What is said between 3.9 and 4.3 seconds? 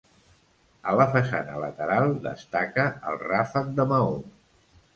maó.